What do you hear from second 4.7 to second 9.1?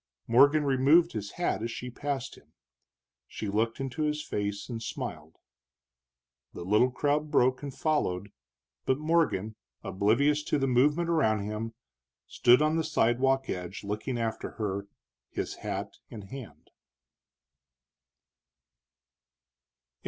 smiled. The little crowd broke and followed, but